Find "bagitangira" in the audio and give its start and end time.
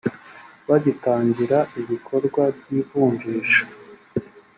0.69-1.57